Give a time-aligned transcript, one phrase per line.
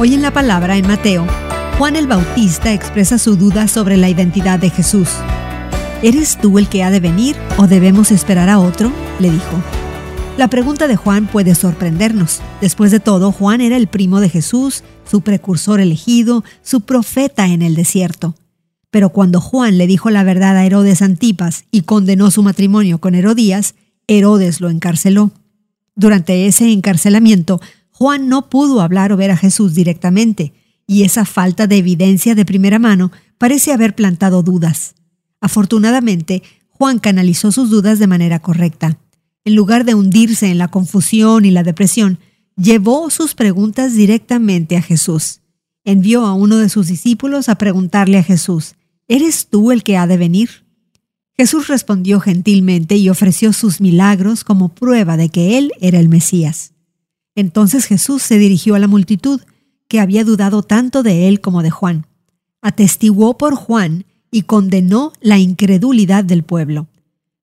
[0.00, 1.26] Hoy en la palabra en Mateo,
[1.76, 5.08] Juan el Bautista expresa su duda sobre la identidad de Jesús.
[6.04, 8.92] ¿Eres tú el que ha de venir o debemos esperar a otro?
[9.18, 9.60] le dijo.
[10.36, 12.40] La pregunta de Juan puede sorprendernos.
[12.60, 17.62] Después de todo, Juan era el primo de Jesús, su precursor elegido, su profeta en
[17.62, 18.36] el desierto.
[18.92, 23.16] Pero cuando Juan le dijo la verdad a Herodes Antipas y condenó su matrimonio con
[23.16, 23.74] Herodías,
[24.06, 25.32] Herodes lo encarceló.
[25.96, 27.60] Durante ese encarcelamiento,
[27.98, 30.52] Juan no pudo hablar o ver a Jesús directamente,
[30.86, 34.94] y esa falta de evidencia de primera mano parece haber plantado dudas.
[35.40, 39.00] Afortunadamente, Juan canalizó sus dudas de manera correcta.
[39.44, 42.20] En lugar de hundirse en la confusión y la depresión,
[42.56, 45.40] llevó sus preguntas directamente a Jesús.
[45.84, 48.76] Envió a uno de sus discípulos a preguntarle a Jesús,
[49.08, 50.64] ¿Eres tú el que ha de venir?
[51.36, 56.74] Jesús respondió gentilmente y ofreció sus milagros como prueba de que Él era el Mesías.
[57.38, 59.40] Entonces Jesús se dirigió a la multitud,
[59.86, 62.04] que había dudado tanto de él como de Juan.
[62.62, 66.88] Atestiguó por Juan y condenó la incredulidad del pueblo.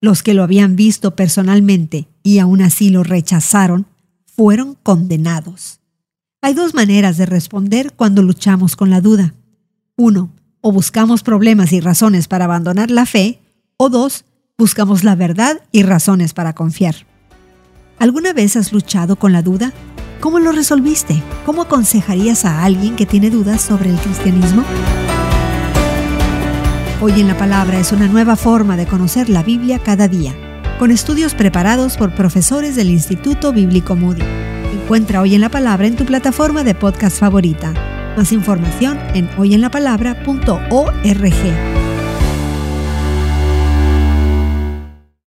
[0.00, 3.84] Los que lo habían visto personalmente y aún así lo rechazaron,
[4.24, 5.80] fueron condenados.
[6.40, 9.34] Hay dos maneras de responder cuando luchamos con la duda.
[9.98, 13.40] Uno, o buscamos problemas y razones para abandonar la fe,
[13.76, 14.24] o dos,
[14.56, 17.11] buscamos la verdad y razones para confiar.
[18.02, 19.72] ¿Alguna vez has luchado con la duda?
[20.18, 21.22] ¿Cómo lo resolviste?
[21.46, 24.64] ¿Cómo aconsejarías a alguien que tiene dudas sobre el cristianismo?
[27.00, 30.34] Hoy en la Palabra es una nueva forma de conocer la Biblia cada día,
[30.80, 34.24] con estudios preparados por profesores del Instituto Bíblico Moody.
[34.72, 37.72] Encuentra Hoy en la Palabra en tu plataforma de podcast favorita.
[38.16, 41.71] Más información en hoyenlapalabra.org.